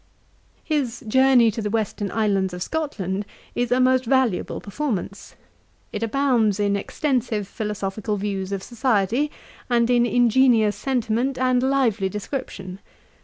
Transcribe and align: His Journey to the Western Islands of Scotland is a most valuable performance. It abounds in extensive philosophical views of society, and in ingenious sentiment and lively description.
His 0.63 1.03
Journey 1.07 1.51
to 1.51 1.61
the 1.61 1.69
Western 1.69 2.09
Islands 2.09 2.55
of 2.55 2.63
Scotland 2.63 3.23
is 3.53 3.71
a 3.71 3.79
most 3.79 4.05
valuable 4.05 4.59
performance. 4.59 5.35
It 5.93 6.01
abounds 6.01 6.59
in 6.59 6.75
extensive 6.75 7.47
philosophical 7.47 8.17
views 8.17 8.51
of 8.51 8.63
society, 8.63 9.29
and 9.69 9.91
in 9.91 10.07
ingenious 10.07 10.75
sentiment 10.75 11.37
and 11.37 11.61
lively 11.61 12.09
description. 12.09 12.79